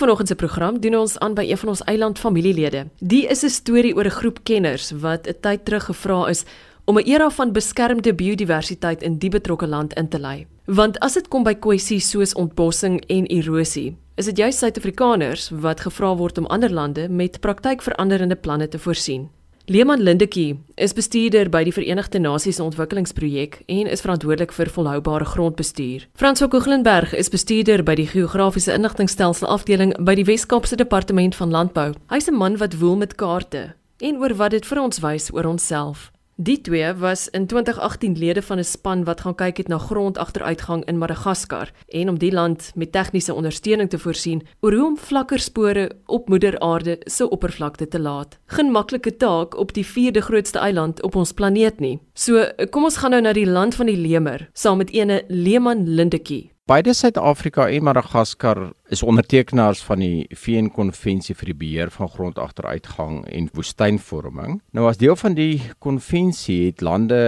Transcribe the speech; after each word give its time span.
vanoggend 0.00 0.28
se 0.28 0.34
program 0.34 0.80
doen 0.80 0.96
ons 0.96 1.18
aan 1.18 1.34
by 1.36 1.44
een 1.44 1.58
van 1.60 1.68
ons 1.68 1.82
eiland 1.84 2.18
familielede. 2.18 2.86
Die 2.98 3.26
is 3.26 3.44
'n 3.44 3.48
storie 3.48 3.94
oor 3.94 4.04
'n 4.04 4.18
groep 4.20 4.38
kenners 4.42 4.90
wat 4.90 5.26
'n 5.26 5.40
tyd 5.40 5.64
terug 5.64 5.84
gevra 5.84 6.28
is 6.28 6.44
om 6.84 6.98
'n 6.98 7.06
era 7.06 7.30
van 7.30 7.52
beskermde 7.52 8.14
biodiversiteit 8.14 9.02
in 9.02 9.18
die 9.18 9.30
betrokke 9.30 9.66
land 9.66 9.94
in 9.94 10.08
te 10.08 10.18
lei. 10.18 10.46
Want 10.64 10.98
as 10.98 11.12
dit 11.12 11.28
kom 11.28 11.42
by 11.42 11.54
kwessies 11.54 12.10
soos 12.10 12.34
ontbossing 12.34 13.04
en 13.06 13.26
erosie, 13.26 13.96
is 14.14 14.24
dit 14.24 14.36
juist 14.36 14.58
Suid-Afrikaners 14.58 15.50
wat 15.50 15.80
gevra 15.80 16.16
word 16.16 16.38
om 16.38 16.46
ander 16.46 16.72
lande 16.72 17.08
met 17.08 17.40
praktykveranderende 17.40 18.36
planne 18.36 18.68
te 18.68 18.78
voorsien. 18.78 19.28
Leeman 19.70 20.00
Lindekie 20.00 20.58
is 20.74 20.90
bestuurder 20.90 21.46
by 21.46 21.60
die 21.62 21.70
Verenigde 21.70 22.18
Nasies 22.18 22.58
Ontwikkelingsprojek 22.58 23.60
en 23.70 23.86
is 23.86 24.00
verantwoordelik 24.02 24.50
vir 24.50 24.66
volhoubare 24.74 25.28
grondbestuur. 25.30 26.08
Frans 26.18 26.42
Koeglenberg 26.42 27.12
is 27.14 27.30
bestuurder 27.30 27.84
by 27.86 27.94
die 27.94 28.08
Geografiese 28.10 28.74
Inligtingstelsel 28.74 29.46
afdeling 29.46 29.94
by 30.02 30.16
die 30.18 30.26
Wes-Kaapse 30.26 30.74
Departement 30.74 31.38
van 31.38 31.54
Landbou. 31.54 31.92
Hy's 32.10 32.26
'n 32.26 32.34
man 32.34 32.58
wat 32.58 32.80
woel 32.82 32.96
met 32.96 33.14
kaarte 33.14 33.76
en 34.00 34.18
oor 34.18 34.34
wat 34.34 34.50
dit 34.50 34.66
vir 34.66 34.82
ons 34.82 34.98
wys 34.98 35.30
oor 35.30 35.46
onsself. 35.46 36.10
Die 36.42 36.60
twee 36.60 36.94
was 36.94 37.28
in 37.28 37.46
2018 37.46 38.18
lede 38.18 38.42
van 38.42 38.58
'n 38.58 38.64
span 38.64 39.04
wat 39.04 39.20
gaan 39.20 39.34
kyk 39.34 39.56
het 39.56 39.68
na 39.68 39.78
grondagteruitgang 39.78 40.84
in 40.84 40.98
Madagaskar 40.98 41.72
en 41.88 42.08
om 42.08 42.18
die 42.18 42.32
land 42.32 42.72
met 42.74 42.92
tegniese 42.92 43.34
ondersteuning 43.34 43.90
te 43.90 43.98
voorsien 43.98 44.46
oor 44.60 44.72
hoe 44.72 44.86
om 44.86 44.98
vlakker 44.98 45.38
spore 45.38 45.90
op 46.06 46.28
moeder 46.28 46.58
aarde 46.58 46.96
se 47.00 47.28
oppervlakte 47.28 47.88
te 47.88 48.00
laat. 48.00 48.38
Geen 48.46 48.70
maklike 48.70 49.16
taak 49.16 49.56
op 49.56 49.72
die 49.72 49.86
vierde 49.86 50.20
grootste 50.20 50.58
eiland 50.58 51.02
op 51.02 51.14
ons 51.14 51.32
planeet 51.32 51.80
nie. 51.80 51.98
So, 52.14 52.48
kom 52.70 52.84
ons 52.84 52.96
gaan 52.96 53.10
nou 53.10 53.22
na 53.22 53.32
die 53.32 53.50
land 53.50 53.74
van 53.74 53.86
die 53.86 53.96
lemer 53.96 54.48
saam 54.52 54.76
met 54.76 54.90
ene 54.90 55.24
Leeman 55.28 55.88
Lindetjie. 55.88 56.52
Beide 56.70 56.92
Suid-Afrika 56.94 57.64
en 57.66 57.82
Madagaskar 57.82 58.58
is 58.94 59.00
ondertekenaars 59.02 59.80
van 59.82 59.98
die 60.04 60.36
VN-konvensie 60.38 61.34
vir 61.34 61.50
die 61.50 61.56
beheer 61.58 61.90
van 61.90 62.06
grondagteruitgang 62.12 63.24
en 63.26 63.48
woestynvorming. 63.58 64.60
Nou 64.70 64.84
as 64.86 65.00
deel 65.00 65.16
van 65.18 65.34
die 65.34 65.56
konvensie 65.82 66.68
het 66.68 66.84
lande 66.86 67.18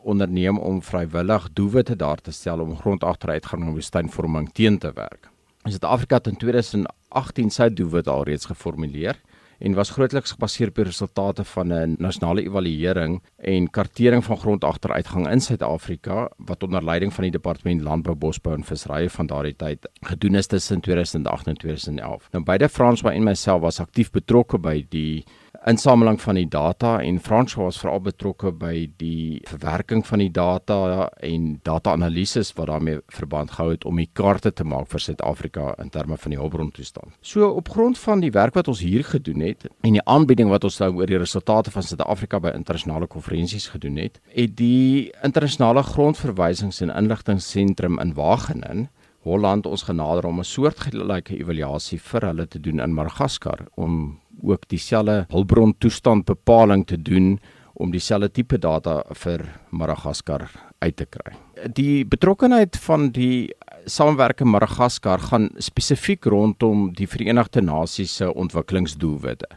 onderneem 0.00 0.56
om 0.56 0.80
vrywillig 0.80 1.50
doelwitte 1.52 1.98
daar 2.00 2.24
te 2.24 2.32
stel 2.32 2.64
om 2.64 2.72
grondagteruitgang 2.78 3.66
en 3.66 3.76
woestynvorming 3.76 4.48
teen 4.56 4.80
te 4.80 4.94
werk. 4.96 5.28
Suid-Afrika 5.66 6.22
het 6.22 6.32
in 6.32 6.40
2018 6.40 7.52
sy 7.52 7.68
doelwit 7.76 8.08
alreeds 8.08 8.48
geformuleer 8.48 9.20
en 9.58 9.74
was 9.74 9.90
grootliks 9.90 10.34
gebaseer 10.36 10.68
op 10.68 10.74
die 10.80 10.84
resultate 10.84 11.44
van 11.44 11.72
'n 11.72 11.96
nasionale 11.98 12.42
evaluering 12.42 13.22
en 13.36 13.70
kartering 13.70 14.24
van 14.24 14.38
grondagteruitgang 14.38 15.28
in 15.28 15.40
Suid-Afrika 15.40 16.28
wat 16.36 16.62
onder 16.62 16.84
leiding 16.84 17.12
van 17.12 17.22
die 17.22 17.32
Departement 17.32 17.80
Landbou, 17.80 18.14
Bosbou 18.14 18.54
en 18.54 18.64
Visserye 18.64 19.10
van 19.10 19.26
daardie 19.26 19.56
tyd 19.56 19.88
gedoen 20.00 20.34
is 20.34 20.46
tussen 20.46 20.80
2008 20.80 21.46
en 21.46 21.56
2011. 21.56 22.28
Nou 22.30 22.44
beide 22.44 22.68
Frans 22.68 23.02
en 23.02 23.24
myself 23.24 23.60
was 23.60 23.80
aktief 23.80 24.10
betrokke 24.10 24.58
by 24.58 24.86
die 24.88 25.24
insameling 25.66 26.20
van 26.22 26.38
die 26.38 26.46
data 26.48 27.00
en 27.02 27.18
François 27.20 27.66
was 27.66 27.78
veral 27.82 28.00
betrokke 28.04 28.52
by 28.54 28.86
die 29.00 29.40
verwerking 29.48 30.04
van 30.06 30.22
die 30.22 30.30
data 30.30 31.08
en 31.26 31.56
data-analises 31.66 32.52
wat 32.58 32.70
daarmee 32.70 33.00
verband 33.18 33.50
gehou 33.56 33.72
het 33.72 33.86
om 33.88 33.98
die 33.98 34.08
kaarte 34.12 34.52
te 34.54 34.64
maak 34.64 34.86
vir 34.92 35.02
Suid-Afrika 35.02 35.72
in 35.82 35.90
terme 35.90 36.18
van 36.22 36.34
die 36.34 36.38
hulpbrontoestand. 36.38 37.16
So 37.20 37.48
op 37.50 37.70
grond 37.74 37.98
van 37.98 38.22
die 38.22 38.30
werk 38.30 38.54
wat 38.54 38.70
ons 38.70 38.84
hier 38.86 39.04
gedoen 39.04 39.42
het 39.42 39.66
en 39.82 39.98
die 39.98 40.04
aanbieding 40.06 40.52
wat 40.54 40.64
ons 40.64 40.78
nou 40.82 40.92
oor 41.00 41.10
die 41.10 41.18
resultate 41.18 41.74
van 41.74 41.82
Suid-Afrika 41.82 42.40
by 42.40 42.54
internasionale 42.54 43.10
konferensies 43.10 43.66
gedoen 43.74 43.98
het, 43.98 44.20
het 44.38 44.54
die 44.56 45.10
internasionale 45.26 45.82
grondverwysings 45.82 46.80
en 46.86 46.94
inligtingseentrum 46.94 47.98
in 48.02 48.14
Wageningen 48.14 48.86
Holland 49.26 49.66
ons 49.66 49.82
genader 49.82 50.26
om 50.28 50.38
'n 50.38 50.46
soortgelyke 50.46 51.34
evaluasie 51.34 51.98
vir 51.98 52.26
hulle 52.28 52.46
te 52.46 52.60
doen 52.60 52.78
in 52.80 52.94
Madagaskar 52.94 53.66
om 53.74 54.20
ook 54.42 54.68
dieselfde 54.68 55.24
hulpbron 55.30 55.74
toestand 55.78 56.24
bepaling 56.24 56.86
te 56.86 56.96
doen 56.96 57.38
om 57.76 57.90
dieselfde 57.92 58.30
tipe 58.32 58.58
data 58.58 59.02
vir 59.22 59.44
Madagaskar 59.70 60.48
uit 60.80 60.96
te 60.96 61.06
kry. 61.06 61.34
Die 61.76 62.04
betrokkenheid 62.08 62.76
van 62.86 63.10
die 63.16 63.52
samewerking 63.86 64.50
Madagaskar 64.50 65.20
gaan 65.30 65.50
spesifiek 65.58 66.24
rondom 66.24 66.90
die 66.96 67.08
Verenigde 67.08 67.62
Nasies 67.62 68.16
se 68.16 68.32
ontwikkelingsdoelwitte. 68.32 69.50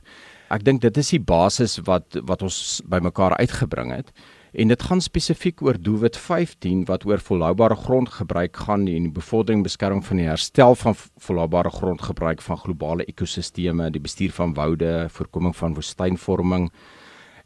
Ek 0.49 0.65
dink 0.65 0.81
dit 0.81 0.97
is 0.97 1.13
die 1.13 1.21
basis 1.21 1.77
wat 1.87 2.17
wat 2.27 2.43
ons 2.45 2.81
bymekaar 2.89 3.37
uitgebring 3.39 3.93
het 3.93 4.11
en 4.51 4.67
dit 4.67 4.83
gaan 4.83 5.01
spesifiek 5.01 5.61
oor 5.61 5.77
doelwit 5.81 6.17
15 6.17 6.85
wat 6.85 7.05
oor 7.05 7.19
volhoubare 7.19 7.75
grondgebruik 7.75 8.57
gaan 8.57 8.87
en 8.87 9.09
die 9.09 9.11
bevordering 9.11 9.63
beskerming 9.63 10.05
van 10.05 10.17
die 10.17 10.27
herstel 10.27 10.75
van 10.75 10.95
volhoubare 11.17 11.69
grondgebruik 11.69 12.41
van 12.41 12.57
globale 12.57 13.05
ekosisteme, 13.05 13.89
die 13.89 14.01
bestuur 14.01 14.31
van 14.31 14.53
woude, 14.53 15.05
voorkoming 15.09 15.55
van 15.55 15.73
woestynvorming 15.73 16.71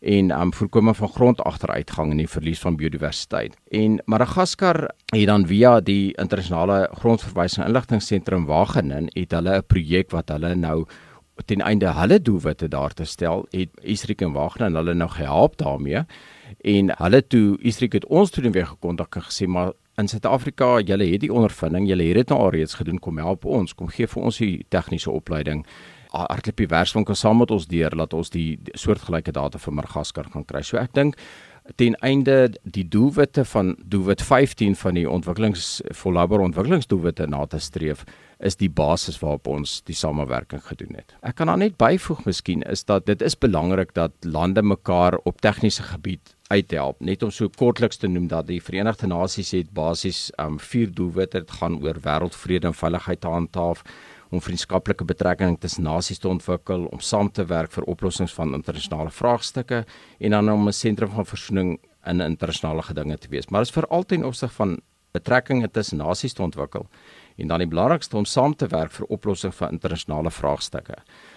en 0.04 0.32
um 0.36 0.52
voorkoming 0.54 0.98
van 0.98 1.10
grondagteruitgang 1.10 2.12
en 2.12 2.18
die 2.18 2.28
verlies 2.28 2.60
van 2.60 2.76
biodiversiteit. 2.76 3.56
En 3.72 4.02
Madagaskar 4.06 4.90
het 5.06 5.26
dan 5.28 5.48
via 5.48 5.80
die 5.80 6.12
internasionale 6.20 6.90
grondverwysing 7.00 7.66
inligtingseentrum 7.68 8.46
Wageningen 8.46 9.08
het 9.14 9.32
hulle 9.32 9.58
'n 9.58 9.68
projek 9.68 10.12
wat 10.12 10.30
hulle 10.30 10.56
nou 10.56 10.86
ten 11.46 11.62
einde 11.62 11.94
hulle 11.94 12.22
doelwitte 12.22 12.68
daar 12.68 12.94
te 12.94 13.06
stel, 13.06 13.46
het 13.50 13.70
Esrik 13.82 14.22
en 14.22 14.32
Wageningen 14.32 14.76
hulle 14.76 14.94
nou 14.94 15.10
gehelp 15.10 15.58
daarmee 15.58 16.06
en 16.64 16.92
hulle 16.96 17.22
toe 17.28 17.58
Isrik 17.68 17.98
het 17.98 18.06
ons 18.08 18.32
toe 18.32 18.50
weer 18.50 18.70
gekontak 18.70 19.18
en 19.20 19.26
gesê 19.28 19.48
maar 19.48 19.74
in 20.00 20.08
Suid-Afrika 20.08 20.80
julle 20.82 21.06
het 21.12 21.22
die 21.22 21.34
ondervinding 21.34 21.90
julle 21.90 22.08
het 22.08 22.22
dit 22.22 22.32
nou 22.32 22.40
alreeds 22.46 22.78
gedoen 22.80 23.00
kom 23.04 23.20
help 23.20 23.46
ons 23.46 23.76
kom 23.76 23.92
gee 23.92 24.08
vir 24.08 24.24
ons 24.24 24.40
die 24.40 24.66
tegniese 24.70 25.12
opleiding. 25.12 25.66
Hardloop 26.14 26.58
die 26.62 26.70
werkswinkel 26.70 27.18
saam 27.18 27.42
met 27.42 27.52
ons 27.52 27.68
deur 27.68 27.96
laat 27.98 28.14
ons 28.14 28.30
die 28.30 28.60
soortgelyke 28.78 29.34
data 29.34 29.60
vir 29.60 29.74
Margaskar 29.74 30.30
kan 30.32 30.46
kry. 30.46 30.62
So 30.62 30.78
ek 30.78 30.94
dink 30.94 31.18
ten 31.76 31.96
einde 31.96 32.52
die 32.64 32.88
doelwitte 32.88 33.46
van 33.46 33.76
doelwit 33.86 34.22
15 34.22 34.76
van 34.76 34.94
die 34.94 35.10
ontwikkelings 35.10 35.82
volhoubare 35.96 36.42
ontwikkelingsdoelwitte 36.42 37.28
na 37.28 37.46
te 37.46 37.60
streef 37.60 38.04
is 38.44 38.58
die 38.60 38.70
basis 38.70 39.20
waarop 39.22 39.48
ons 39.48 39.78
die 39.88 39.96
samewerking 39.96 40.64
gedoen 40.66 40.98
het. 41.00 41.16
Ek 41.24 41.38
kan 41.40 41.48
dan 41.48 41.64
net 41.64 41.78
byvoeg 41.80 42.26
miskien 42.28 42.66
is 42.68 42.84
dat 42.84 43.06
dit 43.08 43.22
is 43.24 43.38
belangrik 43.40 43.94
dat 43.96 44.12
lande 44.28 44.62
mekaar 44.62 45.16
op 45.24 45.42
tegniese 45.42 45.86
gebied 45.88 46.36
uithelp. 46.52 47.00
Net 47.00 47.24
om 47.24 47.32
so 47.32 47.50
kortliks 47.50 48.02
te 48.02 48.08
noem 48.12 48.28
dat 48.28 48.50
die 48.50 48.62
Verenigde 48.62 49.08
Nasies 49.08 49.54
het 49.56 49.72
basies 49.74 50.28
um 50.42 50.60
vier 50.60 50.92
doelwitte. 50.92 51.40
Dit 51.40 51.56
gaan 51.62 51.80
oor 51.82 52.02
wêreldvrede 52.04 52.70
en 52.70 52.78
veiligheid 52.78 53.24
handhaaf, 53.24 53.84
om 54.34 54.42
vriendskaplike 54.42 55.06
betrekkinge 55.06 55.60
tussen 55.62 55.86
nasies 55.86 56.22
te 56.22 56.30
ontwikkel, 56.30 56.88
om 56.92 57.02
saam 57.02 57.30
te 57.32 57.46
werk 57.50 57.72
vir 57.76 57.86
oplossings 57.94 58.34
van 58.34 58.56
internasionale 58.58 59.14
vraagstukke 59.14 59.84
en 60.20 60.32
dan 60.32 60.50
om 60.52 60.68
'n 60.68 60.74
sentrum 60.74 61.10
van 61.10 61.26
versoening 61.26 61.80
in 62.06 62.22
internasionale 62.22 62.82
gedinge 62.82 63.18
te 63.18 63.28
wees. 63.30 63.48
Maar 63.50 63.64
dit 63.64 63.70
is 63.70 63.80
veral 63.82 64.04
ten 64.04 64.26
opsigte 64.26 64.56
van 64.56 64.80
betrekkinge 65.12 65.70
tussen 65.72 65.98
nasies 65.98 66.34
te 66.34 66.42
ontwikkel 66.42 66.88
en 67.38 67.48
dan 67.48 67.60
die 67.60 67.68
belangrikste 67.68 68.18
om 68.18 68.26
saam 68.26 68.56
te 68.56 68.68
werk 68.68 68.92
vir 68.92 69.06
oplossing 69.06 69.54
van 69.54 69.72
internasionale 69.72 70.32
vraagstukke. 70.32 70.96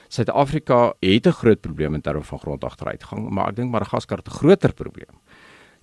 Suid-Afrika 0.08 0.94
het 1.00 1.26
'n 1.26 1.32
groot 1.32 1.60
probleem 1.60 1.94
in 1.94 2.00
terme 2.00 2.22
van 2.22 2.38
grondagteruitgang, 2.38 3.30
maar 3.30 3.48
ek 3.48 3.56
dink 3.56 3.70
Madagaskar 3.70 4.18
het 4.18 4.28
'n 4.28 4.38
groter 4.38 4.72
probleem. 4.72 5.20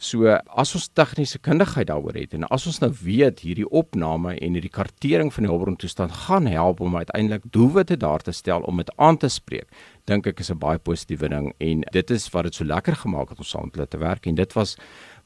So 0.04 0.28
as 0.28 0.74
ons 0.76 0.90
tegniese 0.92 1.40
kundigheid 1.40 1.88
daaroor 1.88 2.18
het 2.20 2.34
en 2.36 2.44
as 2.52 2.66
ons 2.68 2.82
nou 2.84 2.90
weet 3.06 3.40
hierdie 3.46 3.68
opname 3.72 4.34
en 4.36 4.58
hierdie 4.58 4.72
kartering 4.74 5.30
van 5.32 5.46
die 5.46 5.52
hulpbrontoestand 5.52 6.12
gaan 6.26 6.50
help 6.52 6.82
om 6.84 6.98
uiteindelik 7.00 7.46
doelwitte 7.56 7.96
daar 8.02 8.20
te 8.20 8.34
stel 8.36 8.68
om 8.68 8.82
dit 8.82 8.92
aan 9.00 9.18
te 9.18 9.30
spreek, 9.32 9.70
dink 10.04 10.28
ek 10.28 10.44
is 10.44 10.52
'n 10.52 10.60
baie 10.60 10.78
positiewe 10.78 11.30
ding 11.30 11.54
en 11.60 11.86
dit 11.92 12.12
is 12.12 12.30
wat 12.34 12.44
dit 12.44 12.56
so 12.56 12.66
lekker 12.66 12.96
gemaak 12.96 13.30
het 13.30 13.40
om 13.40 13.46
saam 13.46 13.72
te 13.72 13.98
werk 13.98 14.28
en 14.28 14.36
dit 14.36 14.54
was 14.54 14.76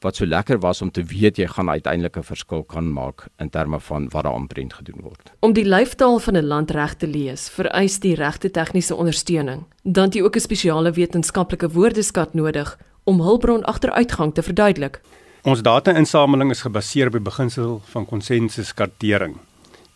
wat 0.00 0.16
so 0.16 0.26
lekker 0.26 0.60
was 0.60 0.82
om 0.82 0.90
te 0.90 1.02
weet 1.02 1.38
jy 1.38 1.46
gaan 1.46 1.68
uiteindelik 1.68 2.16
'n 2.16 2.22
verskil 2.22 2.62
kan 2.62 2.92
maak 2.92 3.26
in 3.38 3.50
terme 3.50 3.80
van 3.80 4.08
wat 4.10 4.24
daar 4.24 4.34
omtrent 4.34 4.74
gedoen 4.74 5.00
word. 5.02 5.32
Om 5.40 5.52
die 5.52 5.64
lyfstaal 5.64 6.18
van 6.18 6.36
'n 6.36 6.46
land 6.46 6.70
reg 6.70 6.94
te 6.94 7.06
lees, 7.06 7.48
vereis 7.48 7.98
die 7.98 8.14
regte 8.14 8.50
tegniese 8.50 8.94
ondersteuning. 8.94 9.64
Dan 9.82 10.04
het 10.04 10.14
jy 10.14 10.22
ook 10.22 10.36
'n 10.36 10.40
spesiale 10.40 10.92
wetenskaplike 10.92 11.68
woordeskat 11.68 12.34
nodig 12.34 12.78
om 13.08 13.20
hulpbron 13.24 13.64
agteruitgang 13.64 14.34
te 14.34 14.42
verduidelik. 14.44 15.00
Ons 15.48 15.62
data-insameling 15.64 16.50
is 16.52 16.64
gebaseer 16.66 17.08
op 17.08 17.16
die 17.16 17.24
beginsel 17.24 17.78
van 17.92 18.04
konsensuskartering. 18.04 19.38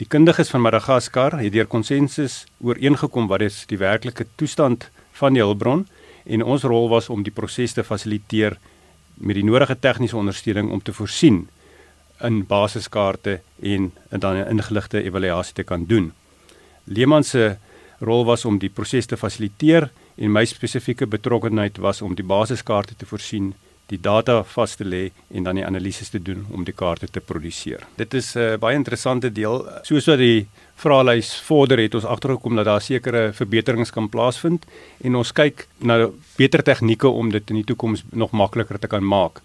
Die 0.00 0.08
kundiges 0.08 0.48
van 0.50 0.64
Madagaskar 0.64 1.36
het 1.38 1.52
deur 1.52 1.68
konsensus 1.68 2.44
ooreengekom 2.64 3.28
wat 3.28 3.44
is 3.44 3.64
die 3.68 3.78
werklike 3.78 4.24
toestand 4.40 4.88
van 5.18 5.36
die 5.36 5.42
hulpbron 5.44 5.84
en 6.24 6.44
ons 6.54 6.64
rol 6.64 6.88
was 6.88 7.10
om 7.12 7.24
die 7.26 7.34
proses 7.34 7.76
te 7.76 7.84
fasiliteer 7.84 8.56
met 9.20 9.36
die 9.36 9.44
nodige 9.44 9.76
tegniese 9.76 10.16
ondersteuning 10.16 10.70
om 10.72 10.80
te 10.80 10.94
voorsien 10.96 11.44
in 12.24 12.40
basiskaarte 12.48 13.40
en 13.60 13.92
dan 14.08 14.36
'n 14.36 14.48
ingeligte 14.56 15.02
evaluasie 15.02 15.54
te 15.54 15.62
kan 15.62 15.84
doen. 15.84 16.12
Leeman 16.84 17.24
se 17.24 17.56
rol 18.00 18.24
was 18.24 18.44
om 18.44 18.58
die 18.58 18.70
proses 18.70 19.06
te 19.06 19.16
fasiliteer 19.16 19.90
en 20.16 20.32
my 20.32 20.44
spesifieke 20.44 21.06
betrokkenheid 21.06 21.78
was 21.78 22.02
om 22.02 22.14
die 22.14 22.26
basiskaarte 22.26 22.94
te 22.96 23.06
voorsien, 23.06 23.52
die 23.92 24.00
data 24.00 24.40
vas 24.54 24.76
te 24.76 24.84
lê 24.84 25.02
en 25.34 25.44
dan 25.44 25.58
die 25.58 25.66
analises 25.66 26.08
te 26.12 26.20
doen 26.22 26.46
om 26.54 26.64
die 26.64 26.74
kaarte 26.76 27.08
te 27.10 27.20
produseer. 27.20 27.84
Dit 27.96 28.14
is 28.14 28.34
'n 28.36 28.38
uh, 28.38 28.56
baie 28.56 28.76
interessante 28.76 29.32
deel. 29.32 29.66
Soos 29.82 30.06
wat 30.06 30.18
die 30.18 30.46
vraelys 30.76 31.34
vorder 31.40 31.78
het 31.78 31.94
ons 31.94 32.04
agtergekom 32.04 32.56
dat 32.56 32.64
daar 32.64 32.80
sekere 32.80 33.32
verbeterings 33.32 33.90
kan 33.90 34.08
plaasvind 34.08 34.64
en 35.04 35.14
ons 35.14 35.32
kyk 35.32 35.66
na 35.78 36.08
beter 36.36 36.62
tegnieke 36.62 37.08
om 37.08 37.30
dit 37.30 37.50
in 37.50 37.56
die 37.56 37.64
toekoms 37.64 38.04
nog 38.10 38.30
makliker 38.30 38.78
te 38.78 38.86
kan 38.88 39.04
maak. 39.04 39.42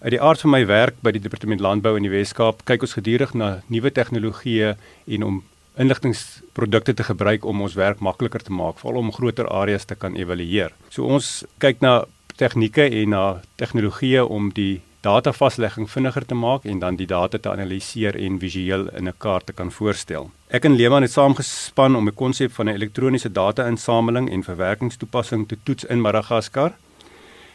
Uit 0.00 0.10
die 0.10 0.22
aard 0.22 0.40
van 0.40 0.50
my 0.50 0.66
werk 0.66 0.94
by 1.02 1.10
die 1.10 1.20
Departement 1.20 1.60
Landbou 1.60 1.96
in 1.96 2.02
die 2.02 2.10
Wes-Kaap 2.12 2.64
kyk 2.64 2.82
ons 2.82 2.94
gedurig 2.94 3.34
na 3.34 3.62
nuwe 3.66 3.90
tegnologieë 3.90 4.76
en 5.06 5.22
om 5.22 5.42
inligtingprodukte 5.78 6.94
te 6.94 7.06
gebruik 7.06 7.44
om 7.44 7.62
ons 7.62 7.74
werk 7.78 8.02
makliker 8.04 8.42
te 8.42 8.52
maak, 8.52 8.80
veral 8.82 9.04
om 9.04 9.12
groter 9.14 9.48
areas 9.48 9.84
te 9.84 9.94
kan 9.94 10.16
evalueer. 10.18 10.74
So 10.90 11.06
ons 11.06 11.44
kyk 11.62 11.80
na 11.84 12.02
tegnieke 12.38 12.86
en 12.86 13.14
na 13.14 13.24
tegnologieë 13.58 14.26
om 14.26 14.50
die 14.54 14.80
datavaslegging 15.06 15.86
vinniger 15.90 16.26
te 16.26 16.34
maak 16.34 16.66
en 16.66 16.80
dan 16.82 16.98
die 16.98 17.06
data 17.06 17.38
te 17.38 17.50
analiseer 17.50 18.18
en 18.18 18.38
visueel 18.42 18.88
in 18.98 19.08
'n 19.08 19.18
kaart 19.18 19.46
te 19.46 19.52
kan 19.52 19.70
voorstel. 19.70 20.30
Ek 20.50 20.64
en 20.64 20.76
Leeman 20.76 21.02
het 21.02 21.12
saamgespan 21.12 21.96
om 21.96 22.08
'n 22.08 22.14
konsep 22.14 22.52
van 22.52 22.66
'n 22.68 22.74
elektroniese 22.74 23.32
data-insameling 23.32 24.30
en 24.30 24.42
verwerkingstoepassing 24.42 25.48
te 25.48 25.56
toets 25.62 25.84
in 25.84 26.00
Madagaskar. 26.00 26.72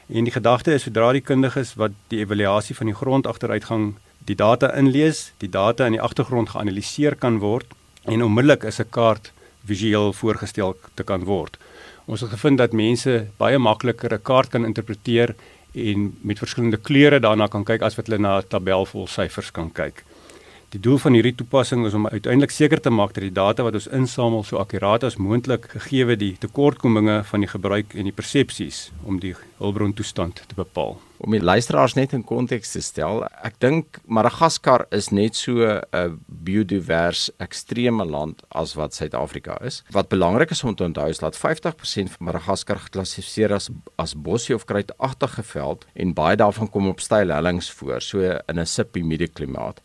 En 0.07 0.23
die 0.23 0.33
gedagte 0.33 0.73
is 0.73 0.83
sodra 0.83 1.11
die 1.11 1.21
kundiges 1.21 1.75
wat 1.75 1.91
die 2.07 2.19
evaluasie 2.19 2.75
van 2.75 2.85
die 2.85 2.95
grondagteruitgang 2.95 3.95
die 4.17 4.35
data 4.35 4.73
inlees, 4.73 5.33
die 5.37 5.49
data 5.49 5.85
in 5.85 5.91
die 5.91 6.01
agtergrond 6.01 6.49
geanaliseer 6.49 7.15
kan 7.15 7.39
word 7.39 7.65
en 8.05 8.23
onmiddellik 8.23 8.63
is 8.63 8.79
'n 8.79 8.89
kaart 8.89 9.31
visueel 9.65 10.13
voorgestel 10.13 10.75
te 10.93 11.03
kan 11.03 11.23
word. 11.23 11.57
Ons 12.05 12.21
het 12.21 12.29
gevind 12.29 12.57
dat 12.57 12.73
mense 12.73 13.27
baie 13.37 13.57
makliker 13.57 14.13
'n 14.13 14.21
kaart 14.21 14.49
kan 14.49 14.65
interpreteer 14.65 15.35
en 15.73 16.17
met 16.21 16.39
verskillende 16.39 16.77
kleure 16.77 17.19
daarna 17.19 17.47
kan 17.47 17.63
kyk 17.63 17.81
as 17.81 17.95
wat 17.95 18.07
hulle 18.07 18.19
na 18.19 18.37
'n 18.37 18.47
tabel 18.47 18.85
vol 18.85 19.07
syfers 19.07 19.51
kan 19.51 19.71
kyk. 19.71 20.03
Die 20.73 20.81
doel 20.81 20.97
van 20.97 21.13
hierdie 21.13 21.35
toepassing 21.37 21.83
is 21.85 21.93
om 21.93 22.07
uiteindelik 22.09 22.49
seker 22.49 22.79
te 22.81 22.89
maak 22.89 23.11
dat 23.13 23.21
die 23.21 23.35
data 23.35 23.61
wat 23.61 23.75
ons 23.77 23.85
insamel 23.93 24.41
so 24.41 24.57
akkuraat 24.57 25.03
as 25.05 25.19
moontlik 25.21 25.67
gegee 25.75 26.15
die 26.17 26.33
tekortkominge 26.41 27.19
van 27.29 27.45
die 27.45 27.49
gebruik 27.51 27.93
en 27.93 28.09
die 28.09 28.15
persepsies 28.15 28.87
om 29.05 29.19
die 29.21 29.35
hulpbron 29.59 29.93
toestand 29.93 30.41
te 30.47 30.57
bepaal 30.57 30.97
om 31.23 31.31
die 31.31 31.43
luisteraars 31.43 31.93
net 31.95 32.13
in 32.15 32.23
konteks 32.27 32.73
te 32.73 32.81
stel, 32.83 33.21
ek 33.47 33.55
dink 33.63 33.99
Madagaskar 34.11 34.87
is 34.91 35.11
net 35.15 35.37
so 35.39 35.63
'n 35.63 36.17
biodivers 36.27 37.29
ekstreme 37.39 38.05
land 38.05 38.41
as 38.51 38.73
wat 38.75 38.93
Suid-Afrika 38.93 39.57
is. 39.61 39.83
Wat 39.91 40.09
belangrik 40.09 40.51
is 40.51 40.63
om 40.63 40.75
te 40.75 40.83
onthou 40.83 41.09
is 41.09 41.19
dat 41.19 41.37
50% 41.37 42.11
van 42.11 42.25
Madagaskar 42.27 42.79
geklassifiseer 42.79 43.53
as 43.53 43.69
as 43.97 44.15
bosie 44.15 44.55
of 44.55 44.65
kruitagtige 44.65 45.43
veld 45.43 45.85
en 45.93 46.13
baie 46.13 46.35
daarvan 46.35 46.69
kom 46.69 46.87
op 46.87 46.99
steil 46.99 47.29
hellings 47.29 47.71
voor, 47.71 48.01
so 48.01 48.19
in 48.19 48.59
'n 48.59 48.65
subhumide 48.65 49.27
klimaat. 49.27 49.81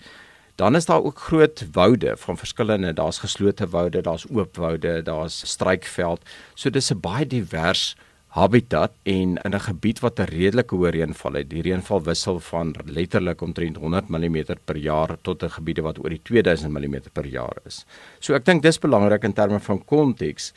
Dan 0.59 0.75
is 0.75 0.87
daar 0.87 1.03
ook 1.03 1.19
groot 1.19 1.67
woude 1.73 2.17
van 2.17 2.37
verskillende, 2.37 2.93
daar's 2.93 3.19
geslote 3.19 3.69
woude, 3.69 4.01
daar's 4.01 4.27
oop 4.31 4.57
woude, 4.57 5.03
daar's 5.03 5.43
struikveld. 5.47 6.21
So 6.55 6.71
dis 6.71 6.91
'n 6.91 7.01
baie 7.01 7.27
divers 7.27 7.97
habitat 8.27 8.91
en 9.03 9.39
in 9.45 9.55
'n 9.55 9.61
gebied 9.61 10.01
wat 10.01 10.19
'n 10.19 10.23
redelike 10.23 10.75
hoë 10.75 10.91
reënval 10.91 11.33
het. 11.33 11.51
Die 11.51 11.63
reënval 11.63 12.03
wissel 12.03 12.41
van 12.41 12.75
letterlik 12.85 13.41
omtrent 13.41 13.77
100 13.77 14.09
mm 14.09 14.45
per 14.65 14.77
jaar 14.77 15.17
tot 15.23 15.43
'n 15.43 15.51
gebiede 15.51 15.83
wat 15.83 15.99
oor 15.99 16.11
die 16.11 16.23
2000 16.23 16.73
mm 16.73 17.01
per 17.13 17.27
jaar 17.27 17.57
is. 17.67 17.87
So 18.19 18.35
ek 18.35 18.45
dink 18.45 18.63
dis 18.63 18.79
belangrik 18.79 19.25
in 19.25 19.33
terme 19.33 19.61
van 19.61 19.85
konteks 19.85 20.53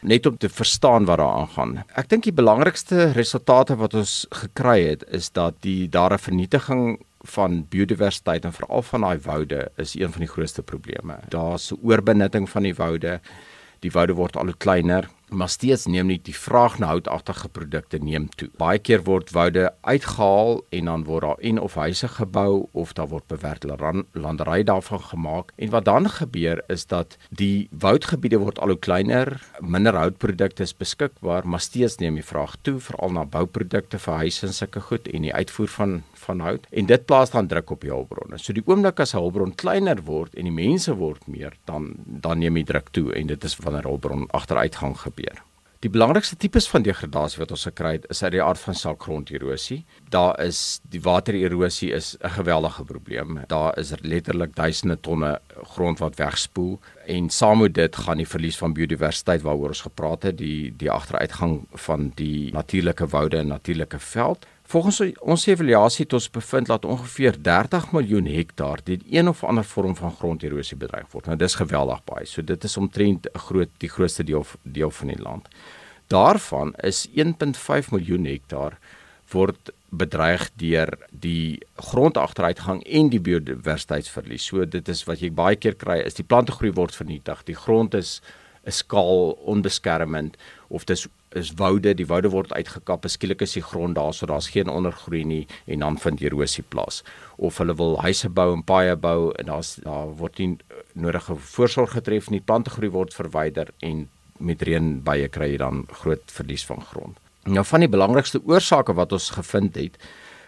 net 0.00 0.26
om 0.26 0.36
te 0.36 0.48
verstaan 0.48 1.04
wat 1.04 1.18
daar 1.18 1.36
aangaan. 1.40 1.84
Ek 1.96 2.08
dink 2.08 2.22
die 2.22 2.32
belangrikste 2.32 3.12
resultate 3.12 3.76
wat 3.76 3.94
ons 3.94 4.26
gekry 4.30 4.88
het 4.88 5.04
is 5.08 5.32
dat 5.32 5.54
die 5.60 5.88
daar 5.88 6.12
'n 6.12 6.18
vernietiging 6.18 6.98
van 7.26 7.66
biodiversiteit 7.68 8.44
en 8.44 8.52
veral 8.52 8.82
van 8.82 9.00
daai 9.00 9.18
woude 9.24 9.70
is 9.76 9.94
een 9.94 10.12
van 10.12 10.24
die 10.24 10.30
grootste 10.30 10.62
probleme. 10.62 11.18
Daar's 11.28 11.72
'n 11.72 11.78
oorbenutting 11.82 12.50
van 12.50 12.62
die 12.62 12.74
woude. 12.74 13.20
Die 13.78 13.90
woude 13.90 14.12
word 14.12 14.36
al 14.36 14.54
kleiner 14.56 15.08
maar 15.28 15.48
steeds 15.48 15.86
neem 15.86 16.06
nie 16.06 16.18
die 16.22 16.34
vraag 16.36 16.78
na 16.78 16.92
houtagtige 16.92 17.48
produkte 17.48 17.98
neem 17.98 18.28
toe. 18.38 18.48
Baie 18.58 18.78
keer 18.78 19.02
word 19.06 19.32
woude 19.34 19.70
uitgehaal 19.82 20.60
en 20.70 20.90
dan 20.90 21.04
word 21.04 21.26
daar 21.26 21.42
en 21.50 21.60
of 21.60 21.74
huise 21.74 22.08
gebou 22.08 22.68
of 22.72 22.92
daar 22.92 23.08
word 23.10 23.26
bewerkte 23.26 23.74
landery 24.12 24.62
daarvan 24.62 25.00
gemaak 25.00 25.52
en 25.56 25.70
wat 25.70 25.84
dan 25.84 26.08
gebeur 26.08 26.62
is 26.68 26.86
dat 26.86 27.16
die 27.30 27.68
woudgebiede 27.70 28.38
word 28.38 28.58
al 28.58 28.74
hoe 28.74 28.78
kleiner, 28.78 29.40
minder 29.60 29.94
houtprodukte 29.94 30.62
is 30.62 30.76
beskikbaar, 30.76 31.46
maar 31.46 31.60
steeds 31.60 31.98
neem 31.98 32.14
die 32.14 32.24
vraag 32.24 32.56
toe 32.62 32.78
veral 32.80 33.12
na 33.12 33.24
bouprodukte 33.24 33.98
vir 33.98 34.22
huise 34.22 34.46
en 34.46 34.54
sulke 34.54 34.80
goed 34.80 35.08
en 35.08 35.26
die 35.26 35.34
uitvoer 35.34 35.72
van 35.78 36.02
van 36.26 36.40
hout 36.40 36.66
en 36.70 36.86
dit 36.86 37.06
plaas 37.06 37.30
dan 37.30 37.46
druk 37.46 37.70
op 37.70 37.84
die 37.84 37.92
hulpbronne. 37.92 38.38
So 38.42 38.54
die 38.56 38.64
oomblik 38.66 39.00
as 39.00 39.14
'n 39.14 39.20
hulpbron 39.20 39.54
kleiner 39.54 40.02
word 40.04 40.34
en 40.34 40.44
die 40.44 40.52
mense 40.52 40.94
word 40.94 41.26
meer, 41.28 41.52
dan 41.66 41.94
dan 42.06 42.38
neem 42.38 42.54
die 42.54 42.64
druk 42.64 42.88
toe 42.90 43.12
en 43.14 43.26
dit 43.26 43.44
is 43.44 43.56
wanneer 43.56 43.82
hulpbron 43.82 44.26
agteruitgang 44.30 44.96
gebeur. 45.16 45.42
Die 45.84 45.90
belangrikste 45.92 46.38
tipes 46.40 46.66
van 46.72 46.82
degradasie 46.82 47.38
wat 47.42 47.52
ons 47.52 47.66
gekry 47.68 47.92
het, 47.98 48.06
is 48.10 48.22
uit 48.24 48.32
die 48.32 48.42
aard 48.42 48.58
van 48.58 48.74
saak 48.74 49.02
gronderosie. 49.04 49.84
Daar 50.10 50.38
is 50.40 50.80
die 50.90 51.00
watererosie 51.04 51.92
is 51.92 52.16
'n 52.20 52.32
geweldige 52.38 52.84
probleem. 52.84 53.44
Daar 53.46 53.78
is 53.78 53.92
letterlik 54.00 54.54
duisende 54.56 55.00
tonne 55.00 55.40
grond 55.62 55.98
wat 55.98 56.16
wegspoel 56.16 56.80
en 57.06 57.30
saam 57.30 57.60
met 57.60 57.74
dit 57.74 57.96
gaan 57.96 58.16
die 58.16 58.28
verlies 58.28 58.56
van 58.56 58.72
biodiversiteit 58.72 59.42
waaroor 59.42 59.68
ons 59.68 59.80
gepraat 59.80 60.22
het, 60.22 60.38
die 60.38 60.74
die 60.76 60.90
agteruitgang 60.90 61.66
van 61.86 62.12
die 62.14 62.52
natuurlike 62.52 63.06
woude 63.06 63.36
en 63.36 63.46
natuurlike 63.46 63.98
veld 63.98 64.46
Volgens 64.66 64.98
ons 65.20 65.44
evaluasie 65.46 66.04
het 66.04 66.14
ons 66.16 66.26
bevind 66.30 66.66
dat 66.66 66.84
ongeveer 66.84 67.36
30 67.42 67.92
miljoen 67.92 68.26
hektaar 68.26 68.80
deur 68.84 69.02
een 69.10 69.28
of 69.28 69.44
ander 69.44 69.64
vorm 69.64 69.94
van 69.96 70.14
gronderosie 70.18 70.76
bedreig 70.76 71.06
word. 71.12 71.26
Nou 71.30 71.36
dis 71.38 71.54
geweldig 71.54 72.00
baie. 72.04 72.26
So 72.26 72.42
dit 72.42 72.64
is 72.64 72.76
omtrent 72.76 73.28
'n 73.30 73.38
groot 73.38 73.70
die 73.78 73.88
grootste 73.88 74.24
deel 74.24 74.46
deel 74.62 74.90
van 74.90 75.06
die 75.06 75.22
land. 75.22 75.48
Daarvan 76.06 76.74
is 76.74 77.08
1.5 77.14 77.90
miljoen 77.90 78.24
hektaar 78.24 78.78
word 79.32 79.70
bedreig 79.90 80.50
deur 80.60 80.92
die 81.10 81.60
grondagteruitgang 81.90 82.82
en 82.84 83.10
die 83.10 83.20
biodiversiteitsverlies. 83.20 84.48
So 84.50 84.64
dit 84.64 84.88
is 84.88 85.04
wat 85.08 85.22
jy 85.22 85.30
baie 85.30 85.56
keer 85.56 85.76
kry 85.78 86.00
is 86.04 86.18
die 86.18 86.26
plante 86.26 86.52
groei 86.52 86.72
word 86.74 86.94
vernietig. 86.94 87.44
Die 87.46 87.58
grond 87.58 87.94
is 87.94 88.20
'n 88.66 88.72
skaal 88.72 89.38
onbeskermend 89.46 90.36
of 90.68 90.84
dis 90.84 91.06
is 91.36 91.52
woude, 91.54 91.94
die 91.94 92.06
woude 92.06 92.30
word 92.32 92.52
uitgekap, 92.52 93.04
skielik 93.08 93.42
is 93.42 93.52
die 93.52 93.62
grond 93.62 93.94
daar 93.98 94.14
so 94.14 94.26
daar's 94.26 94.48
geen 94.54 94.68
ondergroei 94.68 95.24
nie 95.24 95.46
en 95.66 95.84
dan 95.84 95.98
vind 95.98 96.20
erosie 96.20 96.64
plaas. 96.68 97.02
Of 97.36 97.58
hulle 97.58 97.74
wil 97.74 98.00
huise 98.00 98.28
bou 98.28 98.52
en 98.54 98.64
paaie 98.64 98.96
bou 98.96 99.32
en 99.38 99.46
daar's 99.46 99.76
daar 99.84 100.16
word 100.16 100.38
nie 100.38 100.56
nodige 100.94 101.36
voorsorg 101.36 101.92
getref 101.98 102.30
nie, 102.30 102.40
plante 102.40 102.70
groei 102.70 102.90
word 102.90 103.14
verwyder 103.14 103.68
en 103.80 104.08
met 104.38 104.62
reën 104.62 105.02
baie 105.02 105.28
kry 105.28 105.52
jy 105.52 105.60
dan 105.62 105.86
groot 106.02 106.32
verlies 106.38 106.66
van 106.66 106.82
grond. 106.82 107.25
Nou 107.46 107.62
van 107.64 107.84
die 107.84 107.90
belangrikste 107.90 108.40
oorsake 108.42 108.94
wat 108.98 109.12
ons 109.14 109.30
gevind 109.36 109.76
het 109.78 110.00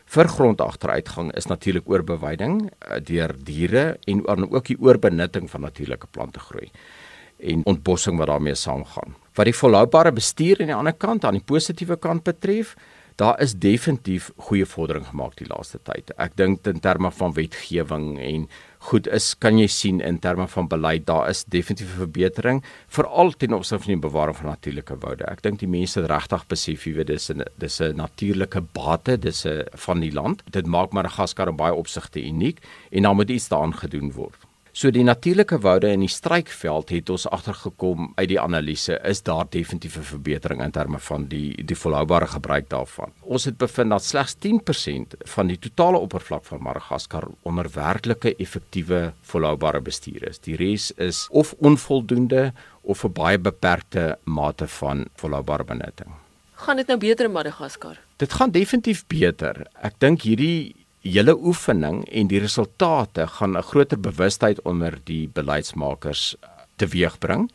vir 0.08 0.28
grondagteruitgang 0.32 1.30
is 1.36 1.46
natuurlik 1.46 1.88
oorbeweiding 1.90 2.60
eh, 2.68 2.98
deur 3.04 3.34
diere 3.44 3.98
en 4.08 4.24
ook 4.26 4.66
die 4.72 4.78
oorbenutting 4.80 5.50
van 5.50 5.66
natuurlike 5.68 6.08
plante 6.10 6.40
groei 6.40 6.70
en 7.38 7.62
ontbossing 7.70 8.18
wat 8.18 8.32
daarmee 8.32 8.56
saamgaan 8.58 9.14
wat 9.38 9.46
die 9.46 9.54
volhoubare 9.54 10.12
bestuur 10.12 10.58
aan 10.60 10.72
die 10.72 10.76
ander 10.76 10.96
kant 10.96 11.24
aan 11.24 11.38
die 11.38 11.46
positiewe 11.46 11.96
kant 12.02 12.24
betref, 12.26 12.74
daar 13.18 13.38
is 13.42 13.54
definitief 13.54 14.32
goeie 14.48 14.66
vordering 14.66 15.06
gemaak 15.06 15.36
die 15.38 15.46
laaste 15.50 15.78
tyd. 15.86 16.10
Ek 16.18 16.34
dink 16.38 16.66
in 16.70 16.82
terme 16.82 17.10
van 17.14 17.34
wetgewing 17.34 18.16
en 18.22 18.48
goed 18.78 19.08
is 19.08 19.34
kan 19.38 19.58
jy 19.58 19.66
sien 19.66 20.00
in 20.00 20.18
terme 20.18 20.46
van 20.48 20.68
beleid 20.68 21.06
daar 21.06 21.28
is 21.28 21.44
definitief 21.44 21.94
'n 21.94 22.00
verbetering 22.06 22.62
veral 22.88 23.32
ten 23.32 23.52
opsigte 23.52 23.84
van 23.84 23.94
die 23.94 24.08
bewaring 24.08 24.36
van 24.36 24.46
natuurlike 24.46 24.96
woude. 25.00 25.24
Ek 25.24 25.42
dink 25.42 25.58
die 25.58 25.68
mense 25.68 26.06
regtig 26.06 26.46
besef 26.46 26.84
wie 26.84 26.94
dit 26.94 27.10
is 27.10 27.30
'n 27.30 27.42
dis 27.58 27.80
'n 27.80 27.96
natuurlike 27.96 28.60
bate, 28.72 29.18
dis 29.18 29.44
'n 29.46 29.64
van 29.74 30.00
die 30.00 30.12
land. 30.12 30.42
Dit 30.50 30.66
maak 30.66 30.92
Madagaskar 30.92 31.48
in 31.48 31.56
baie 31.56 31.74
opsigte 31.74 32.20
uniek 32.20 32.58
en 32.90 33.02
daar 33.02 33.14
moet 33.14 33.30
iets 33.30 33.48
daaraan 33.48 33.74
gedoen 33.74 34.12
word. 34.12 34.47
So 34.78 34.92
die 34.94 35.02
natuurlike 35.02 35.56
woude 35.58 35.88
in 35.90 36.04
die 36.04 36.10
struikveld 36.12 36.92
het 36.94 37.08
ons 37.10 37.24
agtergekom 37.34 38.12
uit 38.14 38.28
die 38.30 38.38
analise 38.38 38.94
is 39.10 39.24
daar 39.26 39.48
definitief 39.50 39.96
'n 39.98 40.06
verbetering 40.06 40.62
in 40.62 40.70
terme 40.70 40.98
van 40.98 41.24
die 41.26 41.64
die 41.64 41.76
volhoubare 41.76 42.26
gebruik 42.26 42.68
daarvan. 42.68 43.10
Ons 43.20 43.44
het 43.44 43.56
bevind 43.58 43.90
dat 43.90 44.04
slegs 44.04 44.36
10% 44.38 45.16
van 45.18 45.46
die 45.46 45.58
totale 45.58 45.98
oppervlak 45.98 46.44
van 46.44 46.62
Madagaskar 46.62 47.26
onder 47.42 47.66
werklike 47.74 48.36
effektiewe 48.36 49.12
volhoubare 49.22 49.80
bestuur 49.80 50.28
is. 50.28 50.38
Die 50.38 50.56
res 50.56 50.92
is 50.92 51.26
of 51.30 51.54
onvoldoende 51.58 52.52
of 52.82 53.04
'n 53.04 53.12
baie 53.12 53.38
beperkte 53.38 54.18
mate 54.24 54.68
van 54.68 55.06
volhoubare 55.14 55.64
benutting. 55.64 56.10
Gaan 56.52 56.76
dit 56.76 56.86
nou 56.86 56.98
beter 56.98 57.24
in 57.24 57.32
Madagaskar? 57.32 57.98
Dit 58.16 58.32
gaan 58.32 58.50
definitief 58.50 59.06
beter. 59.06 59.66
Ek 59.82 59.94
dink 59.98 60.22
hierdie 60.22 60.77
julle 61.00 61.34
oefening 61.36 62.02
en 62.10 62.28
die 62.28 62.40
resultate 62.40 63.26
gaan 63.26 63.56
'n 63.56 63.62
groter 63.62 64.00
bewustheid 64.00 64.62
onder 64.62 64.98
die 65.04 65.28
beleidsmakers 65.28 66.36
teweegbring. 66.76 67.50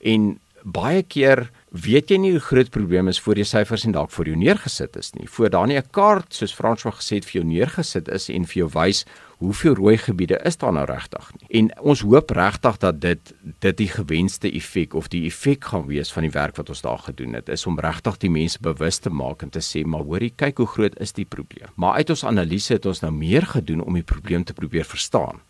En 0.00 0.38
baie 0.62 1.02
keer 1.02 1.50
weet 1.82 2.10
jy 2.10 2.16
nie 2.20 2.32
hoe 2.34 2.42
groot 2.42 2.70
probleem 2.70 3.08
is 3.10 3.20
voor 3.20 3.38
jy 3.40 3.44
syfers 3.48 3.84
en 3.86 3.94
dalk 3.94 4.10
voor 4.14 4.30
jou 4.30 4.36
neergesit 4.38 4.96
is 4.96 5.12
nie. 5.16 5.28
Voor 5.28 5.50
daar 5.50 5.66
nie 5.66 5.78
'n 5.78 5.90
kaart 5.90 6.34
soos 6.34 6.54
François 6.54 6.94
gesê 6.94 7.16
het 7.16 7.24
vir 7.24 7.42
jou 7.42 7.44
neergesit 7.44 8.08
is 8.08 8.28
en 8.28 8.46
vir 8.46 8.54
jou 8.62 8.68
wys 8.72 9.04
hoeveel 9.38 9.74
rooi 9.74 9.98
gebiede 9.98 10.40
is 10.44 10.56
daar 10.56 10.72
nou 10.72 10.84
regtig 10.84 11.32
nie. 11.32 11.48
En 11.60 11.80
ons 11.80 12.00
hoop 12.00 12.30
regtig 12.30 12.78
dat 12.78 13.00
dit 13.00 13.34
dit 13.60 13.76
die 13.76 13.88
gewenste 13.88 14.52
effek 14.52 14.94
of 14.94 15.08
die 15.08 15.26
effek 15.26 15.64
gaan 15.64 15.86
wees 15.86 16.12
van 16.12 16.22
die 16.22 16.32
werk 16.32 16.56
wat 16.56 16.68
ons 16.68 16.82
daar 16.82 16.98
gedoen 16.98 17.34
het 17.34 17.48
is 17.48 17.66
om 17.66 17.80
regtig 17.80 18.16
die 18.16 18.30
mense 18.30 18.58
bewus 18.60 18.98
te 18.98 19.10
maak 19.10 19.42
en 19.42 19.50
te 19.50 19.60
sê 19.60 19.84
maar 19.84 20.02
hoorie 20.02 20.32
kyk 20.36 20.56
hoe 20.56 20.66
groot 20.66 21.00
is 21.00 21.12
die 21.12 21.24
probleem. 21.24 21.68
Maar 21.74 21.92
uit 21.92 22.10
ons 22.10 22.24
analise 22.24 22.72
het 22.72 22.86
ons 22.86 23.00
nou 23.00 23.12
meer 23.12 23.46
gedoen 23.46 23.82
om 23.82 23.94
die 23.94 24.02
probleem 24.02 24.44
te 24.44 24.54
probeer 24.54 24.84
verstaan. 24.84 25.40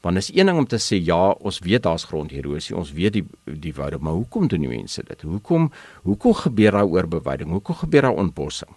Want 0.00 0.16
is 0.16 0.30
een 0.34 0.46
ding 0.46 0.58
om 0.58 0.66
te 0.66 0.78
sê 0.78 1.00
ja, 1.02 1.30
ons 1.30 1.58
weet 1.64 1.82
daar's 1.82 2.06
gronderosie, 2.06 2.76
ons 2.76 2.92
weet 2.94 3.18
die 3.18 3.24
die 3.44 3.74
woude, 3.74 3.98
maar 3.98 4.14
hoekom 4.14 4.46
doen 4.48 4.62
die 4.62 4.70
mense 4.70 5.02
dit? 5.02 5.22
Hoekom 5.22 5.72
hoekom 6.06 6.34
gebeur 6.44 6.78
daar 6.78 6.86
oorbeweiding? 6.86 7.50
Hoekom 7.50 7.74
gebeur 7.74 8.06
daar 8.06 8.20
ontbossing? 8.22 8.70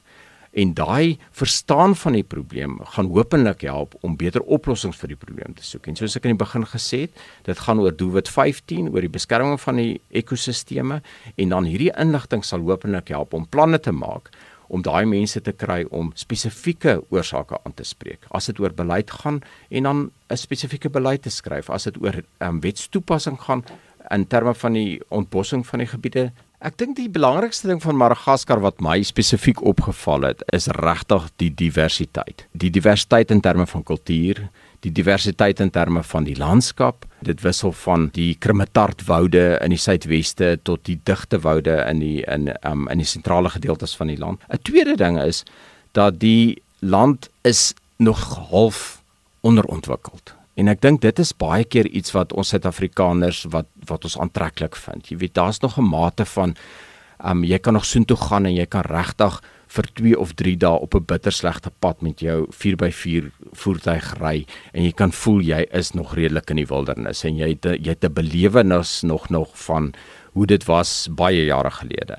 En 0.51 0.73
daai 0.73 1.17
verstaan 1.31 1.95
van 1.95 2.17
die 2.17 2.23
probleem 2.27 2.79
gaan 2.83 3.07
hopelik 3.07 3.61
help 3.61 3.93
om 4.01 4.17
beter 4.19 4.41
oplossings 4.41 4.97
vir 4.99 5.13
die 5.13 5.19
probleem 5.19 5.53
te 5.55 5.63
soek. 5.63 5.87
En 5.87 5.95
soos 5.95 6.17
ek 6.19 6.27
in 6.27 6.35
die 6.35 6.41
begin 6.41 6.65
gesê 6.67 7.05
het, 7.05 7.21
dit 7.47 7.61
gaan 7.67 7.79
oor 7.79 7.95
doelwit 7.95 8.27
15 8.27 8.89
oor 8.91 9.05
die 9.05 9.13
beskerming 9.13 9.61
van 9.63 9.79
die 9.79 10.01
ekosisteme 10.09 10.99
en 11.37 11.55
dan 11.55 11.69
hierdie 11.69 11.93
inligting 11.95 12.43
sal 12.43 12.65
hopelik 12.67 13.13
help 13.15 13.37
om 13.37 13.47
planne 13.47 13.79
te 13.79 13.95
maak 13.95 14.33
om 14.71 14.83
daai 14.85 15.05
mense 15.05 15.41
te 15.43 15.51
kry 15.51 15.83
om 15.91 16.13
spesifieke 16.15 17.01
oorsake 17.11 17.59
aan 17.63 17.75
te 17.75 17.83
spreek. 17.87 18.23
As 18.31 18.47
dit 18.47 18.59
oor 18.63 18.73
beleid 18.75 19.11
gaan 19.11 19.41
en 19.69 19.83
dan 19.83 20.11
'n 20.31 20.37
spesifieke 20.37 20.89
beleid 20.89 21.21
te 21.21 21.29
skryf, 21.29 21.69
as 21.69 21.83
dit 21.83 21.97
oor 22.01 22.23
um, 22.39 22.59
wetstoepassing 22.61 23.39
gaan 23.39 23.63
in 24.09 24.27
terme 24.27 24.53
van 24.53 24.73
die 24.73 25.01
ontbossing 25.09 25.67
van 25.67 25.79
die 25.79 25.87
gebiede. 25.87 26.31
Ek 26.61 26.75
dink 26.77 26.93
die 26.93 27.09
belangrikste 27.09 27.71
ding 27.71 27.79
van 27.81 27.97
Madagaskar 27.97 28.59
wat 28.61 28.83
my 28.85 28.99
spesifiek 29.01 29.63
opgeval 29.65 30.27
het, 30.27 30.43
is 30.53 30.67
regtig 30.77 31.23
die 31.41 31.49
diversiteit. 31.57 32.43
Die 32.53 32.69
diversiteit 32.69 33.31
in 33.33 33.39
terme 33.41 33.65
van 33.65 33.81
kultuur, 33.81 34.43
die 34.85 34.91
diversiteit 34.93 35.57
in 35.65 35.71
terme 35.73 36.03
van 36.05 36.27
die 36.27 36.35
landskap. 36.37 37.07
Dit 37.25 37.41
wissel 37.41 37.73
van 37.81 38.11
die 38.13 38.35
Krimitartwoude 38.37 39.55
in 39.57 39.73
die 39.73 39.81
suidweste 39.81 40.59
tot 40.61 40.83
die 40.85 40.99
digte 41.09 41.39
woude 41.41 41.79
in 41.87 42.03
die 42.03 42.19
in 42.29 42.51
um, 42.61 42.85
in 42.93 43.01
die 43.01 43.09
sentrale 43.09 43.49
gedeeltes 43.49 43.97
van 43.97 44.13
die 44.13 44.19
land. 44.21 44.45
'n 44.45 44.61
Tweede 44.61 44.93
ding 44.95 45.17
is 45.17 45.41
dat 45.97 46.19
die 46.19 46.61
land 46.79 47.29
is 47.41 47.73
nog 47.97 48.21
half 48.53 49.01
onderontwikkeld. 49.41 50.35
En 50.61 50.69
ek 50.69 50.81
dink 50.83 51.01
dit 51.01 51.19
is 51.23 51.33
baie 51.33 51.65
keer 51.65 51.87
iets 51.89 52.13
wat 52.13 52.35
ons 52.37 52.51
Suid-Afrikaners 52.53 53.47
wat 53.53 53.69
wat 53.89 54.05
ons 54.05 54.19
aantreklik 54.21 54.77
vind. 54.77 55.07
Jy 55.09 55.17
weet, 55.23 55.33
daar's 55.33 55.61
nog 55.61 55.77
'n 55.77 55.89
mate 55.89 56.25
van 56.25 56.55
um 57.25 57.43
jy 57.43 57.57
kan 57.59 57.73
nog 57.73 57.85
soontoe 57.85 58.17
gaan 58.17 58.45
en 58.45 58.53
jy 58.53 58.65
kan 58.65 58.81
regtig 58.81 59.41
vir 59.67 59.85
2 59.93 60.19
of 60.19 60.33
3 60.33 60.57
dae 60.57 60.79
op 60.85 60.95
'n 60.95 61.05
bitterslegte 61.05 61.71
pad 61.79 62.01
met 62.01 62.19
jou 62.19 62.47
4x4 62.51 63.31
voertuig 63.53 64.13
ry 64.19 64.45
en 64.73 64.83
jy 64.83 64.91
kan 64.91 65.11
voel 65.11 65.41
jy 65.41 65.65
is 65.71 65.91
nog 65.93 66.15
redelik 66.15 66.49
in 66.49 66.57
die 66.57 66.67
wildernis 66.67 67.23
en 67.23 67.35
jy 67.37 67.49
het 67.49 67.65
jy 67.65 67.89
het 67.89 68.05
'n 68.05 68.13
belewenis 68.13 69.01
nog 69.01 69.29
nog 69.29 69.49
van 69.53 69.93
hoe 70.33 70.45
dit 70.45 70.65
was 70.65 71.07
baie 71.11 71.45
jare 71.45 71.71
gelede. 71.71 72.17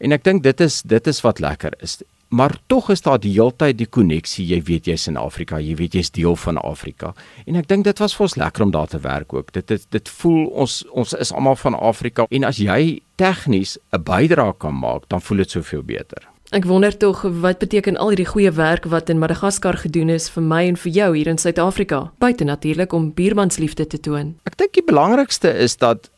En 0.00 0.12
ek 0.12 0.24
dink 0.24 0.42
dit 0.42 0.60
is 0.60 0.82
dit 0.82 1.06
is 1.06 1.20
wat 1.20 1.38
lekker 1.38 1.72
is. 1.80 2.02
Maar 2.34 2.56
tog 2.66 2.90
is 2.90 3.02
daar 3.02 3.20
die 3.20 3.30
heeltyd 3.32 3.76
die 3.78 3.86
koneksie. 3.86 4.42
Jy 4.46 4.56
weet 4.66 4.88
jy's 4.90 5.06
in 5.06 5.16
Afrika, 5.20 5.60
jy 5.62 5.76
weet 5.78 5.94
jy's 5.94 6.10
deel 6.10 6.34
van 6.42 6.58
Afrika. 6.58 7.12
En 7.46 7.54
ek 7.60 7.68
dink 7.70 7.86
dit 7.86 8.00
was 8.02 8.16
vir 8.16 8.24
ons 8.26 8.34
lekker 8.42 8.64
om 8.64 8.72
daar 8.74 8.90
te 8.90 8.98
werk 9.04 9.36
ook. 9.36 9.52
Dit 9.54 9.70
dit 9.70 9.84
dit 9.94 10.10
voel 10.18 10.48
ons 10.64 10.74
ons 10.90 11.14
is 11.14 11.30
almal 11.32 11.54
van 11.62 11.78
Afrika 11.78 12.26
en 12.34 12.46
as 12.50 12.58
jy 12.58 12.98
tegnies 13.22 13.76
'n 13.94 14.02
bydrae 14.02 14.54
kan 14.58 14.74
maak, 14.74 15.06
dan 15.08 15.22
voel 15.22 15.46
dit 15.46 15.50
soveel 15.50 15.82
beter. 15.82 16.26
Ek 16.50 16.64
wonder 16.64 16.96
tog 16.96 17.22
wat 17.22 17.58
beteken 17.58 17.96
al 17.96 18.08
hierdie 18.08 18.32
goeie 18.32 18.50
werk 18.50 18.84
wat 18.84 19.08
in 19.08 19.18
Madagaskar 19.18 19.76
gedoen 19.76 20.10
is 20.10 20.28
vir 20.28 20.42
my 20.42 20.66
en 20.66 20.76
vir 20.76 20.92
jou 20.92 21.16
hier 21.16 21.26
in 21.26 21.38
Suid-Afrika, 21.38 22.12
buite 22.18 22.44
natuurlik 22.44 22.92
om 22.92 23.12
buurmansliefde 23.14 23.86
te 23.86 24.00
toon. 24.00 24.34
Ek 24.44 24.56
dink 24.56 24.72
die 24.72 24.84
belangrikste 24.84 25.54
is 25.54 25.76
dat 25.76 26.10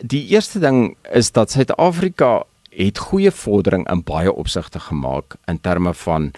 die 0.00 0.26
eerste 0.28 0.58
ding 0.58 0.96
is 1.12 1.30
dat 1.32 1.50
Suid-Afrika 1.50 2.44
het 2.70 2.98
goeie 2.98 3.30
vordering 3.30 3.88
in 3.90 4.02
baie 4.02 4.32
opsigte 4.32 4.80
gemaak 4.80 5.36
in 5.46 5.60
terme 5.60 5.94
van 5.94 6.32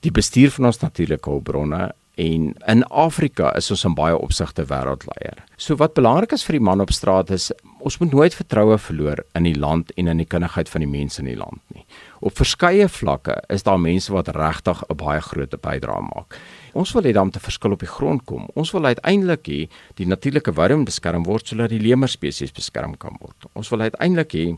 die 0.00 0.12
bestuur 0.12 0.50
van 0.50 0.66
ons 0.70 0.80
natuurlike 0.80 1.30
hulpbronne 1.30 1.92
en 2.14 2.54
in 2.66 2.84
Afrika 2.84 3.50
is 3.58 3.70
ons 3.74 3.84
in 3.88 3.94
baie 3.98 4.14
opsigte 4.14 4.62
wêreldleier. 4.70 5.40
So 5.58 5.74
wat 5.80 5.96
belangrik 5.96 6.32
is 6.36 6.44
vir 6.46 6.58
die 6.58 6.62
man 6.62 6.82
op 6.84 6.92
straat 6.94 7.32
is 7.34 7.50
ons 7.84 7.98
moet 8.00 8.12
nooit 8.14 8.36
vertroue 8.36 8.78
verloor 8.78 9.24
in 9.34 9.48
die 9.48 9.56
land 9.58 9.90
en 9.98 10.08
in 10.12 10.22
die 10.22 10.28
kundigheid 10.30 10.70
van 10.70 10.84
die 10.84 10.90
mense 10.90 11.20
in 11.22 11.28
die 11.28 11.38
land 11.38 11.60
nie. 11.74 11.82
Op 12.24 12.36
verskeie 12.38 12.86
vlakke 12.88 13.40
is 13.52 13.66
daar 13.66 13.80
mense 13.82 14.12
wat 14.14 14.30
regtig 14.36 14.82
'n 14.88 14.96
baie 14.96 15.20
groot 15.20 15.54
bydrae 15.60 16.02
maak. 16.14 16.38
Ons 16.72 16.92
wil 16.92 17.02
hê 17.02 17.12
dan 17.12 17.30
te 17.30 17.40
verskil 17.40 17.72
op 17.72 17.80
die 17.80 17.88
grond 17.88 18.24
kom. 18.24 18.48
Ons 18.54 18.72
wil 18.72 18.84
uiteindelik 18.84 19.48
hê 19.48 19.68
die 19.94 20.06
natuurlike 20.06 20.52
woude 20.52 20.84
beskerm 20.84 21.24
word 21.24 21.46
sodat 21.46 21.70
die 21.70 21.80
leemspesies 21.80 22.52
beskerm 22.52 22.96
kan 22.96 23.16
word. 23.20 23.46
Ons 23.54 23.68
wil 23.70 23.80
uiteindelik 23.80 24.32
hê 24.32 24.56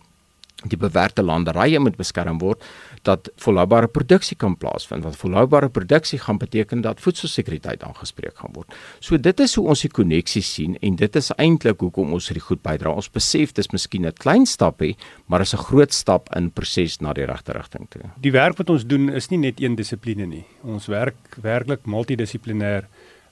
die 0.64 0.78
bewerkte 0.80 1.22
landerye 1.22 1.78
moet 1.82 1.98
beskerm 2.00 2.38
word 2.40 2.62
dat 3.04 3.28
volhoubare 3.44 3.90
produksie 3.92 4.36
kan 4.40 4.56
plaasvind 4.56 5.04
want 5.04 5.18
volhoubare 5.20 5.68
produksie 5.68 6.18
gaan 6.18 6.38
beteken 6.40 6.80
dat 6.80 7.00
voedselsekuriteit 7.04 7.84
aangespreek 7.84 8.38
gaan 8.40 8.54
word. 8.56 8.72
So 9.00 9.20
dit 9.20 9.40
is 9.40 9.54
hoe 9.54 9.66
ons 9.68 9.84
die 9.84 9.92
koneksie 9.92 10.42
sien 10.42 10.78
en 10.80 10.96
dit 10.96 11.16
is 11.16 11.28
eintlik 11.36 11.84
hoekom 11.84 12.14
ons 12.16 12.30
hierdie 12.30 12.44
goed 12.46 12.62
bydra. 12.64 12.94
Ons 12.96 13.10
besef 13.12 13.52
dis 13.52 13.68
miskien 13.72 14.06
'n 14.06 14.12
klein 14.12 14.46
stapie, 14.46 14.96
maar 15.26 15.40
is 15.40 15.54
'n 15.54 15.58
groot 15.68 15.92
stap 15.92 16.34
in 16.36 16.50
proses 16.50 17.00
na 17.00 17.12
die 17.12 17.26
regte 17.26 17.52
rigting 17.52 17.86
toe. 17.90 18.10
Die 18.20 18.32
werk 18.32 18.56
wat 18.56 18.70
ons 18.70 18.86
doen 18.86 19.08
is 19.08 19.28
nie 19.28 19.38
net 19.38 19.60
een 19.60 19.76
dissipline 19.76 20.26
nie. 20.26 20.44
Ons 20.62 20.86
werk 20.86 21.36
werklik 21.42 21.86
multidissiplinêr 21.86 22.84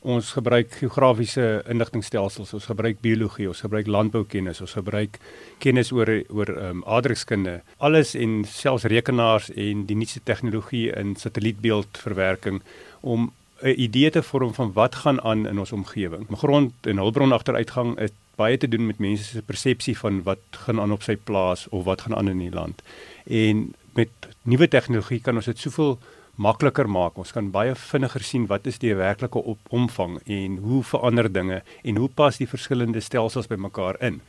ons 0.05 0.33
gebruik 0.37 0.73
geografiese 0.81 1.63
inligtingstelsels, 1.71 2.53
ons 2.57 2.67
gebruik 2.69 3.01
biologie, 3.01 3.49
ons 3.49 3.63
gebruik 3.65 3.89
landboukennis, 3.89 4.61
ons 4.61 4.77
gebruik 4.77 5.17
kennis 5.65 5.93
oor 5.97 6.11
oor 6.29 6.51
ehm 6.53 6.83
um, 6.83 6.83
aardrykskunde, 6.97 7.61
alles 7.79 8.13
en 8.15 8.43
selfs 8.49 8.85
rekenaars 8.93 9.49
en 9.51 9.87
die 9.89 9.97
nuutste 9.97 10.21
tegnologie 10.29 10.91
in 10.93 11.17
satellietbeeldverwerking 11.17 12.61
om 13.01 13.33
'n 13.63 13.81
idee 13.81 14.11
te 14.11 14.23
vorm 14.23 14.55
van 14.55 14.73
wat 14.73 14.95
gaan 14.95 15.23
aan 15.23 15.47
in 15.47 15.59
ons 15.59 15.73
omgewing. 15.73 16.27
Grond 16.31 16.73
en 16.81 16.97
hulpbron 16.97 17.33
agteruitgang 17.33 17.99
het 17.99 18.13
baie 18.37 18.57
te 18.57 18.69
doen 18.69 18.87
met 18.87 18.99
mense 18.99 19.25
se 19.25 19.43
persepsie 19.43 19.99
van 19.99 20.23
wat 20.23 20.39
gaan 20.51 20.81
aan 20.81 20.93
op 20.93 21.03
sy 21.03 21.17
plaas 21.17 21.69
of 21.69 21.85
wat 21.85 22.01
gaan 22.01 22.17
aan 22.17 22.29
in 22.29 22.39
die 22.39 22.51
land. 22.51 22.83
En 23.25 23.75
met 23.95 24.11
nuwe 24.43 24.69
tegnologie 24.69 25.21
kan 25.21 25.37
ons 25.37 25.45
dit 25.45 25.59
soveel 25.59 25.99
makliker 26.37 26.89
maak. 26.91 27.19
Ons 27.19 27.33
kan 27.33 27.51
baie 27.51 27.75
vinniger 27.75 28.23
sien 28.23 28.47
wat 28.51 28.67
is 28.67 28.79
die 28.79 28.95
werklike 28.95 29.41
omvang 29.71 30.19
en 30.27 30.59
hoe 30.65 30.83
verander 30.83 31.33
dinge 31.33 31.63
en 31.85 31.97
hoe 31.97 32.09
pas 32.09 32.37
die 32.37 32.49
verskillende 32.49 33.01
stelsels 33.01 33.51
bymekaar 33.51 34.01
in. 34.01 34.21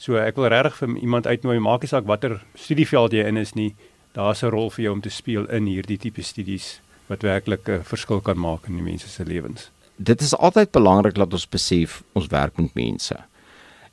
So 0.00 0.16
ek 0.16 0.36
wil 0.40 0.48
regtig 0.48 0.78
vir 0.80 0.96
iemand 0.96 1.26
uitnooi, 1.26 1.58
maak 1.60 1.82
nie 1.84 1.92
saak 1.92 2.06
watter 2.08 2.38
studieveld 2.56 3.12
jy 3.12 3.26
in 3.28 3.36
is 3.36 3.54
nie, 3.54 3.74
daar's 4.16 4.42
'n 4.42 4.50
rol 4.50 4.70
vir 4.70 4.84
jou 4.84 4.92
om 4.92 5.00
te 5.00 5.10
speel 5.10 5.44
in 5.50 5.66
hierdie 5.66 5.98
tipe 5.98 6.22
studies 6.22 6.80
wat 7.08 7.22
werklik 7.22 7.68
'n 7.68 7.84
verskil 7.84 8.20
kan 8.20 8.38
maak 8.38 8.66
in 8.66 8.76
die 8.76 8.82
mense 8.82 9.08
se 9.08 9.24
lewens. 9.24 9.70
Dit 9.96 10.20
is 10.20 10.34
altyd 10.34 10.72
belangrik 10.72 11.14
dat 11.14 11.32
ons 11.32 11.48
besef 11.48 12.02
ons 12.14 12.26
werk 12.26 12.56
met 12.56 12.74
mense. 12.74 13.16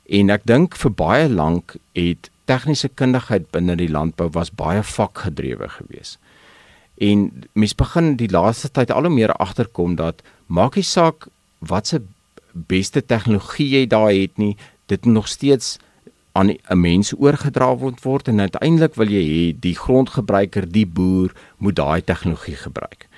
En 0.08 0.30
ek 0.30 0.44
dink 0.44 0.76
vir 0.76 0.90
baie 0.90 1.28
lank 1.28 1.76
het 1.92 2.30
tegniese 2.44 2.88
kundigheid 2.88 3.50
binne 3.50 3.76
die 3.76 3.90
landbou 3.90 4.30
was 4.32 4.50
baie 4.50 4.82
vakgedrewe 4.82 5.68
geweest. 5.68 6.18
En 6.98 7.44
mens 7.52 7.74
begin 7.74 8.16
die 8.18 8.30
laaste 8.30 8.70
tyd 8.74 8.90
al 8.90 9.06
hoe 9.06 9.14
meer 9.14 9.32
agterkom 9.32 9.94
dat 9.98 10.22
maak 10.46 10.74
nie 10.74 10.86
saak 10.86 11.28
wat 11.58 11.86
se 11.86 12.00
beste 12.52 13.04
tegnologie 13.06 13.68
jy 13.68 13.84
daar 13.86 14.10
het 14.10 14.38
nie, 14.38 14.56
dit 14.90 15.04
nog 15.04 15.28
steeds 15.28 15.78
aan 16.32 16.50
'n 16.50 16.80
mens 16.80 17.12
oorgedra 17.18 17.76
word 17.76 18.28
en 18.28 18.40
uiteindelik 18.40 18.94
wil 18.94 19.10
jy 19.10 19.24
hê 19.34 19.58
die 19.60 19.74
grondgebruiker, 19.74 20.72
die 20.72 20.86
boer 20.86 21.32
moet 21.56 21.76
daai 21.76 22.02
tegnologie 22.04 22.56
gebruik. 22.56 23.08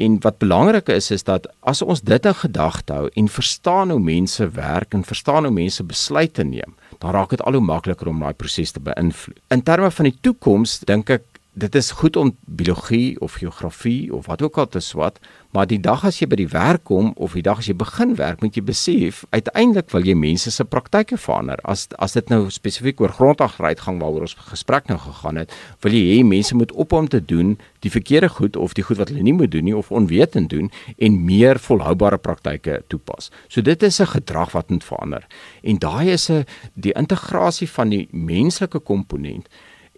En 0.00 0.20
wat 0.20 0.38
belangrik 0.38 0.88
is 0.88 1.10
is 1.10 1.22
dat 1.22 1.46
as 1.60 1.82
ons 1.82 2.00
dit 2.00 2.26
in 2.26 2.34
gedagte 2.34 2.92
hou 2.92 3.08
en 3.14 3.28
verstaan 3.28 3.90
hoe 3.90 4.00
mense 4.00 4.48
werk 4.48 4.94
en 4.94 5.04
verstaan 5.04 5.44
hoe 5.44 5.52
mense 5.52 5.84
besluite 5.84 6.44
neem, 6.44 6.74
dan 6.98 7.10
raak 7.10 7.30
dit 7.30 7.42
al 7.42 7.52
hoe 7.52 7.64
makliker 7.64 8.08
om 8.08 8.20
daai 8.20 8.32
proses 8.32 8.70
te 8.70 8.80
beïnvloed. 8.80 9.40
In 9.48 9.62
terme 9.62 9.90
van 9.90 10.04
die 10.08 10.18
toekoms 10.20 10.78
dink 10.78 11.10
ek 11.10 11.24
dit 11.52 11.74
is 11.74 11.90
goed 11.90 12.16
om 12.16 12.36
biologie 12.46 13.20
of 13.20 13.32
geografie 13.32 14.14
of 14.14 14.26
wat 14.26 14.42
ook 14.42 14.58
al 14.58 14.68
te 14.68 14.80
swat, 14.80 15.18
maar 15.50 15.66
die 15.66 15.80
dag 15.82 16.04
as 16.06 16.20
jy 16.20 16.28
by 16.30 16.36
die 16.38 16.48
werk 16.52 16.84
kom 16.86 17.10
of 17.18 17.34
die 17.34 17.42
dag 17.42 17.58
as 17.58 17.66
jy 17.66 17.74
begin 17.74 18.14
werk, 18.20 18.38
moet 18.44 18.54
jy 18.54 18.62
besef 18.62 19.24
uiteindelik 19.34 19.90
wil 19.90 20.06
jy 20.06 20.14
mense 20.14 20.52
se 20.54 20.64
praktyke 20.64 21.18
verander. 21.18 21.58
As 21.66 21.88
as 21.98 22.14
dit 22.14 22.30
nou 22.30 22.44
spesifiek 22.54 23.00
oor 23.02 23.10
grondagrytgang 23.16 23.98
waaroor 23.98 24.28
ons 24.28 24.36
gesprek 24.52 24.86
nou 24.88 24.98
gegaan 25.02 25.40
het, 25.42 25.54
wil 25.82 25.96
jy 25.96 26.04
hê 26.12 26.20
mense 26.26 26.54
moet 26.54 26.72
ophou 26.72 27.02
om 27.02 27.08
te 27.10 27.20
doen 27.24 27.56
die 27.82 27.90
verkeerde 27.90 28.30
goed 28.30 28.56
of 28.56 28.76
die 28.78 28.86
goed 28.86 29.00
wat 29.02 29.10
hulle 29.10 29.24
nie 29.26 29.34
moet 29.34 29.50
doen 29.50 29.66
nie 29.66 29.76
of 29.76 29.90
onwetend 29.90 30.52
doen 30.54 30.70
en 30.98 31.18
meer 31.26 31.58
volhoubare 31.58 32.18
praktyke 32.18 32.82
toepas. 32.92 33.30
So 33.48 33.60
dit 33.60 33.82
is 33.82 34.00
'n 34.00 34.06
gedrag 34.06 34.52
wat 34.52 34.70
moet 34.70 34.84
verander. 34.84 35.26
En 35.62 35.78
daai 35.78 36.12
is 36.12 36.30
'n 36.30 36.46
die 36.74 36.92
integrasie 36.92 37.68
van 37.68 37.88
die 37.88 38.08
menslike 38.12 38.78
komponent 38.78 39.48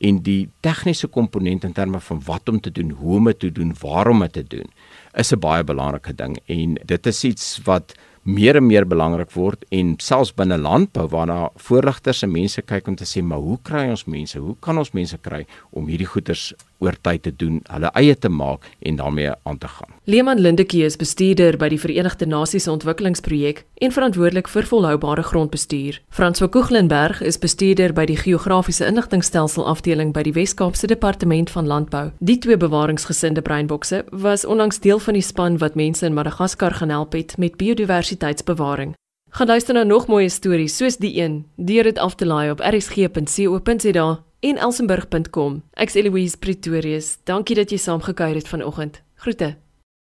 en 0.02 0.18
die 0.26 0.48
tegniese 0.64 1.06
komponent 1.06 1.64
in 1.64 1.74
terme 1.76 2.00
van 2.02 2.22
wat 2.26 2.48
om 2.50 2.60
te 2.60 2.72
doen, 2.74 2.90
hoe 2.90 3.16
om 3.20 3.30
dit 3.30 3.38
te 3.38 3.52
doen, 3.54 3.74
waarom 3.80 4.20
om 4.20 4.26
dit 4.26 4.32
te 4.32 4.56
doen, 4.56 4.70
is 5.14 5.32
'n 5.32 5.38
baie 5.38 5.64
belangrike 5.64 6.14
ding. 6.14 6.38
En 6.46 6.74
dit 6.84 7.06
is 7.06 7.24
iets 7.24 7.60
wat 7.64 7.94
meer 8.22 8.56
en 8.56 8.66
meer 8.66 8.86
belangrik 8.86 9.32
word 9.34 9.64
en 9.74 9.94
selfs 9.98 10.30
binne 10.38 10.58
landbou 10.58 11.08
waarna 11.10 11.48
voorligters 11.68 12.22
en 12.22 12.30
mense 12.30 12.62
kyk 12.62 12.88
om 12.88 12.96
te 12.96 13.08
sê 13.08 13.22
maar 13.22 13.42
hoe 13.42 13.58
kry 13.66 13.88
ons 13.90 14.06
mense 14.06 14.38
hoe 14.38 14.54
kan 14.60 14.78
ons 14.78 14.92
mense 14.94 15.18
kry 15.26 15.42
om 15.70 15.88
hierdie 15.90 16.06
goeders 16.06 16.52
oor 16.82 16.96
tyd 17.06 17.22
te 17.26 17.32
doen 17.38 17.60
hulle 17.70 17.90
eie 17.98 18.14
te 18.18 18.30
maak 18.30 18.66
en 18.82 18.98
daarmee 18.98 19.30
aan 19.42 19.58
te 19.58 19.68
gaan. 19.70 19.90
Leeman 20.10 20.40
Lindekie 20.42 20.82
is 20.84 20.98
bestuurder 20.98 21.56
by 21.58 21.68
die 21.70 21.78
Verenigde 21.78 22.26
Nasies 22.26 22.66
Ontwikkelingsprojek 22.70 23.62
en 23.82 23.94
verantwoordelik 23.94 24.48
vir 24.50 24.66
volhoubare 24.66 25.22
grondbestuur. 25.26 26.00
Frans 26.10 26.42
van 26.42 26.50
Koeglenberg 26.54 27.22
is 27.22 27.38
bestuurder 27.38 27.94
by 27.94 28.06
die 28.10 28.18
Geografiese 28.18 28.86
Inligtingstelsel 28.86 29.66
afdeling 29.70 30.10
by 30.14 30.24
die 30.26 30.34
Wes-Kaapse 30.34 30.90
Departement 30.90 31.50
van 31.54 31.70
Landbou. 31.70 32.04
Die 32.18 32.38
twee 32.42 32.58
bewaringsgesinde 32.58 33.42
breinbokse 33.46 34.02
was 34.10 34.44
onlangs 34.44 34.82
deel 34.82 34.98
van 35.02 35.18
die 35.18 35.24
span 35.26 35.60
wat 35.62 35.78
mense 35.78 36.06
in 36.06 36.18
Madagaskar 36.18 36.74
gaan 36.80 36.90
help 36.94 37.14
het 37.14 37.36
met 37.38 37.56
biodiversiteitsbewaring. 38.12 38.94
Gaan 39.30 39.46
luister 39.46 39.74
na 39.74 39.82
nog 39.82 40.06
mooi 40.06 40.28
stories 40.28 40.76
soos 40.76 40.96
die 40.96 41.22
een 41.22 41.46
deur 41.56 41.82
dit 41.82 41.98
af 41.98 42.14
te 42.14 42.26
laai 42.26 42.50
op 42.50 42.60
rsg.co.za 42.60 44.24
en 44.40 44.56
elsenburg.com. 44.56 45.62
Ek's 45.72 45.94
Eloise 45.94 46.38
Pretorius. 46.38 47.18
Dankie 47.24 47.56
dat 47.56 47.70
jy 47.70 47.76
saamgekuier 47.76 48.34
het 48.34 48.48
vanoggend. 48.48 49.02
Groete. 49.14 49.61